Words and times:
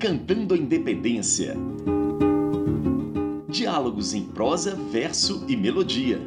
Cantando 0.00 0.54
a 0.54 0.56
Independência. 0.56 1.54
Diálogos 3.46 4.14
em 4.14 4.24
prosa, 4.24 4.74
verso 4.90 5.44
e 5.46 5.54
melodia. 5.54 6.18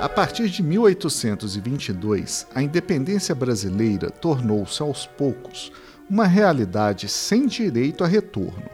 A 0.00 0.08
partir 0.08 0.48
de 0.48 0.62
1822, 0.62 2.46
a 2.54 2.62
independência 2.62 3.34
brasileira 3.34 4.08
tornou-se 4.10 4.80
aos 4.80 5.06
poucos 5.06 5.72
uma 6.08 6.28
realidade 6.28 7.08
sem 7.08 7.48
direito 7.48 8.04
a 8.04 8.06
retorno. 8.06 8.70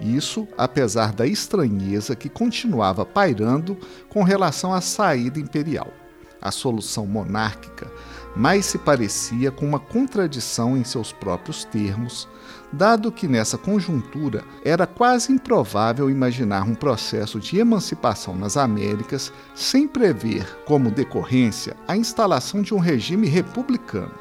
Isso 0.00 0.48
apesar 0.58 1.12
da 1.12 1.28
estranheza 1.28 2.16
que 2.16 2.28
continuava 2.28 3.06
pairando 3.06 3.78
com 4.08 4.24
relação 4.24 4.74
à 4.74 4.80
saída 4.80 5.38
imperial. 5.38 5.92
A 6.42 6.50
solução 6.50 7.06
monárquica 7.06 7.86
mais 8.36 8.66
se 8.66 8.78
parecia 8.78 9.50
com 9.50 9.66
uma 9.66 9.78
contradição 9.78 10.76
em 10.76 10.84
seus 10.84 11.12
próprios 11.12 11.64
termos, 11.64 12.28
dado 12.72 13.10
que 13.10 13.26
nessa 13.26 13.58
conjuntura 13.58 14.44
era 14.64 14.86
quase 14.86 15.32
improvável 15.32 16.08
imaginar 16.08 16.62
um 16.62 16.74
processo 16.74 17.40
de 17.40 17.58
emancipação 17.58 18.36
nas 18.36 18.56
Américas 18.56 19.32
sem 19.54 19.88
prever 19.88 20.46
como 20.64 20.90
decorrência 20.90 21.76
a 21.88 21.96
instalação 21.96 22.62
de 22.62 22.72
um 22.72 22.78
regime 22.78 23.26
republicano. 23.26 24.14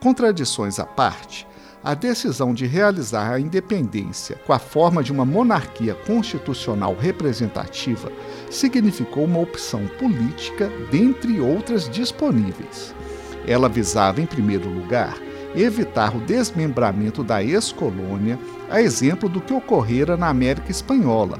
Contradições 0.00 0.78
à 0.78 0.86
parte, 0.86 1.46
a 1.82 1.94
decisão 1.94 2.52
de 2.52 2.66
realizar 2.66 3.32
a 3.32 3.40
independência 3.40 4.36
com 4.46 4.52
a 4.52 4.58
forma 4.58 5.02
de 5.02 5.12
uma 5.12 5.24
monarquia 5.24 5.94
constitucional 5.94 6.94
representativa 6.94 8.12
significou 8.50 9.24
uma 9.24 9.40
opção 9.40 9.86
política 9.98 10.70
dentre 10.90 11.40
outras 11.40 11.88
disponíveis. 11.88 12.94
Ela 13.46 13.68
visava, 13.68 14.20
em 14.20 14.26
primeiro 14.26 14.68
lugar, 14.68 15.16
evitar 15.54 16.16
o 16.16 16.20
desmembramento 16.20 17.24
da 17.24 17.42
ex-colônia, 17.42 18.38
a 18.68 18.80
exemplo 18.80 19.28
do 19.28 19.40
que 19.40 19.52
ocorrera 19.52 20.16
na 20.16 20.28
América 20.28 20.70
Espanhola, 20.70 21.38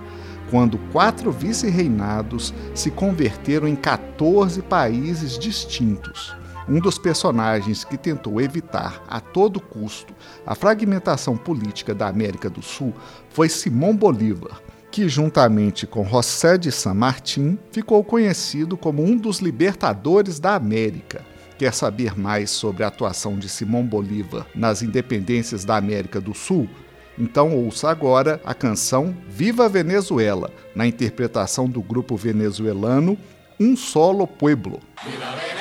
quando 0.51 0.79
quatro 0.93 1.31
vice-reinados 1.31 2.53
se 2.75 2.91
converteram 2.91 3.69
em 3.69 3.77
14 3.77 4.63
países 4.63 5.39
distintos. 5.39 6.35
Um 6.69 6.79
dos 6.79 6.99
personagens 6.99 7.85
que 7.85 7.97
tentou 7.97 8.41
evitar 8.41 9.03
a 9.09 9.21
todo 9.21 9.61
custo 9.61 10.15
a 10.47 10.55
fragmentação 10.55 11.37
política 11.37 11.95
da 11.95 12.09
América 12.09 12.51
do 12.51 12.63
Sul 12.63 12.95
foi 13.31 13.49
Simão 13.49 13.95
Bolívar, 13.97 14.61
que, 14.91 15.09
juntamente 15.09 15.87
com 15.87 16.05
José 16.05 16.59
de 16.59 16.71
San 16.71 16.95
Martín, 16.95 17.59
ficou 17.73 18.05
conhecido 18.05 18.77
como 18.77 19.03
um 19.05 19.17
dos 19.17 19.39
libertadores 19.39 20.39
da 20.39 20.55
América. 20.55 21.25
Quer 21.61 21.75
saber 21.75 22.19
mais 22.19 22.49
sobre 22.49 22.85
a 22.85 22.87
atuação 22.87 23.39
de 23.39 23.47
Simão 23.47 23.85
Bolívar 23.85 24.47
nas 24.55 24.81
independências 24.81 25.63
da 25.63 25.77
América 25.77 26.19
do 26.19 26.33
Sul? 26.33 26.67
Então 27.19 27.55
ouça 27.55 27.91
agora 27.91 28.41
a 28.47 28.55
canção 28.55 29.15
Viva 29.29 29.69
Venezuela, 29.69 30.51
na 30.75 30.87
interpretação 30.87 31.69
do 31.69 31.83
grupo 31.83 32.17
venezuelano 32.17 33.19
Um 33.61 33.77
Solo 33.77 34.27
Pueblo. 34.27 34.81
Viva 35.05 35.60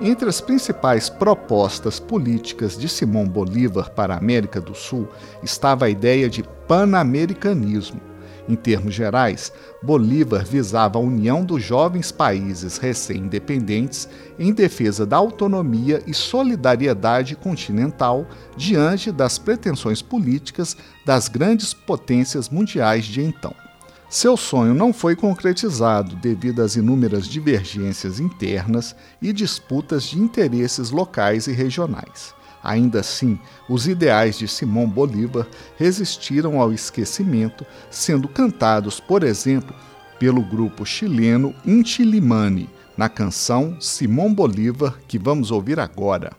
Entre 0.00 0.28
as 0.28 0.40
principais 0.40 1.08
propostas 1.08 1.98
políticas 1.98 2.78
de 2.78 2.88
Simão 2.88 3.26
Bolívar 3.26 3.90
para 3.90 4.14
a 4.14 4.18
América 4.18 4.60
do 4.60 4.72
Sul 4.72 5.08
estava 5.42 5.86
a 5.86 5.90
ideia 5.90 6.30
de 6.30 6.44
panamericanismo. 6.68 8.00
Em 8.48 8.54
termos 8.54 8.94
gerais, 8.94 9.52
Bolívar 9.82 10.44
visava 10.44 10.98
a 10.98 11.02
união 11.02 11.44
dos 11.44 11.64
jovens 11.64 12.12
países 12.12 12.78
recém-independentes 12.78 14.08
em 14.38 14.52
defesa 14.52 15.04
da 15.04 15.16
autonomia 15.16 16.00
e 16.06 16.14
solidariedade 16.14 17.34
continental 17.34 18.24
diante 18.56 19.10
das 19.10 19.36
pretensões 19.36 20.00
políticas 20.00 20.76
das 21.04 21.26
grandes 21.26 21.74
potências 21.74 22.48
mundiais 22.48 23.04
de 23.04 23.20
então. 23.20 23.67
Seu 24.10 24.38
sonho 24.38 24.72
não 24.72 24.90
foi 24.90 25.14
concretizado 25.14 26.16
devido 26.16 26.62
às 26.62 26.76
inúmeras 26.76 27.28
divergências 27.28 28.18
internas 28.18 28.96
e 29.20 29.34
disputas 29.34 30.04
de 30.04 30.18
interesses 30.18 30.90
locais 30.90 31.46
e 31.46 31.52
regionais. 31.52 32.34
Ainda 32.64 33.00
assim, 33.00 33.38
os 33.68 33.86
ideais 33.86 34.38
de 34.38 34.48
Simão 34.48 34.88
Bolívar 34.88 35.46
resistiram 35.76 36.58
ao 36.58 36.72
esquecimento, 36.72 37.66
sendo 37.90 38.28
cantados, 38.28 38.98
por 38.98 39.22
exemplo, 39.22 39.76
pelo 40.18 40.42
grupo 40.42 40.86
chileno 40.86 41.54
Inti 41.66 42.02
Limani, 42.02 42.68
na 42.96 43.10
canção 43.10 43.78
Simão 43.78 44.32
Bolívar, 44.32 44.98
que 45.06 45.18
vamos 45.18 45.50
ouvir 45.50 45.78
agora. 45.78 46.32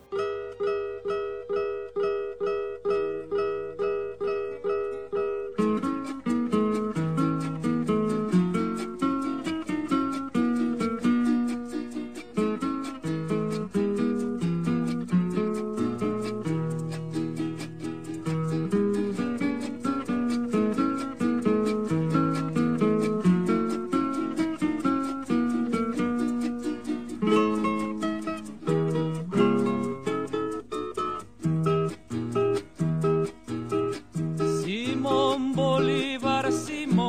Bolívar 35.79 36.51
Simón. 36.51 36.99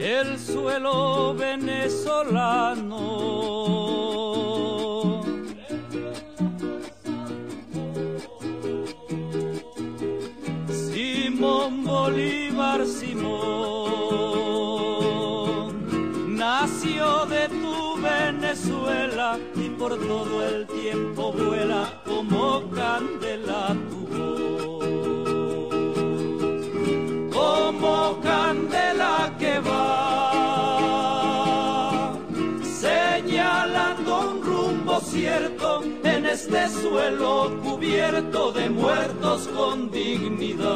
El 0.00 0.36
suelo 0.36 1.32
venezolano. 1.36 2.96
Simón 10.68 11.84
Bolívar 11.84 12.84
Simón. 12.84 13.75
Todo 19.96 20.46
el 20.46 20.66
tiempo 20.66 21.32
vuela 21.32 22.00
como 22.04 22.70
candela 22.70 23.76
tu 23.90 24.06
voz, 24.16 24.84
como 27.32 28.20
candela 28.22 29.34
que 29.38 29.58
va 29.60 30.12
señalando 32.62 34.10
un 34.30 34.42
rumbo 34.42 35.00
cierto 35.00 35.66
este 36.36 36.68
suelo 36.68 37.50
cubierto 37.62 38.52
de 38.52 38.68
muertos 38.68 39.48
con 39.48 39.90
dignidad. 39.90 40.66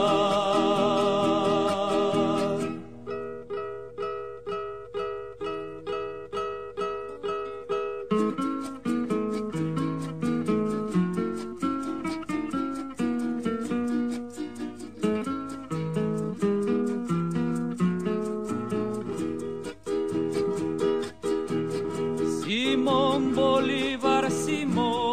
Simón 23.20 23.34
Bolívar 23.34 24.30
Simón 24.30 25.10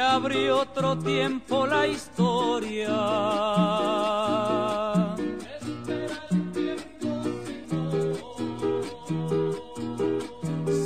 abrió 0.00 0.60
otro 0.62 0.98
tiempo 0.98 1.64
la 1.66 1.86
historia. 1.86 2.88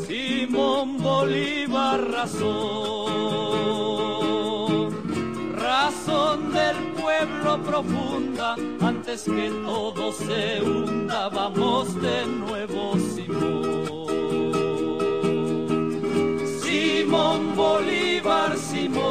Simón 0.07 0.99
Bolívar 0.99 2.01
razón, 2.11 2.47
razón 5.57 6.53
del 6.53 6.77
pueblo 6.93 7.63
antes 8.55 9.23
que 9.25 9.51
todo 9.65 10.13
se 10.13 10.63
hunda, 10.63 11.29
vamos 11.29 12.01
de 12.01 12.27
nuevo 12.27 12.95
Simón. 13.15 13.67
Simón 16.63 17.57
Bolívar 17.57 18.57
Simón. 18.57 19.07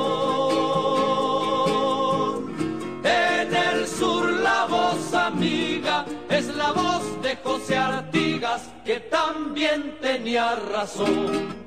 En 3.03 3.55
el 3.55 3.87
sur 3.87 4.31
la 4.31 4.65
voz 4.65 5.13
amiga 5.13 6.05
es 6.29 6.47
la 6.55 6.71
voz 6.71 7.21
de 7.21 7.35
José 7.37 7.77
Artigas, 7.77 8.69
que 8.85 8.99
también 8.99 9.97
tenía 10.01 10.55
razón. 10.55 11.64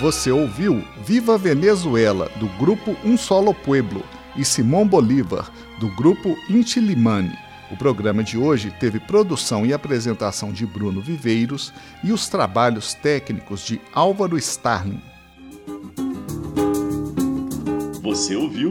Você 0.00 0.30
ouviu 0.30 0.84
Viva 1.04 1.36
Venezuela, 1.36 2.30
do 2.38 2.46
grupo 2.56 2.96
Um 3.04 3.18
Solo 3.18 3.52
Pueblo, 3.52 4.04
e 4.36 4.44
Simão 4.44 4.86
Bolívar, 4.86 5.50
do 5.80 5.88
grupo 5.96 6.36
Inti 6.48 6.78
Limani. 6.78 7.36
O 7.68 7.76
programa 7.76 8.22
de 8.22 8.38
hoje 8.38 8.72
teve 8.78 9.00
produção 9.00 9.66
e 9.66 9.72
apresentação 9.72 10.52
de 10.52 10.64
Bruno 10.64 11.02
Viveiros 11.02 11.74
e 12.04 12.12
os 12.12 12.28
trabalhos 12.28 12.94
técnicos 12.94 13.62
de 13.62 13.80
Álvaro 13.92 14.38
Starling. 14.38 15.02
Você 18.00 18.36
ouviu 18.36 18.70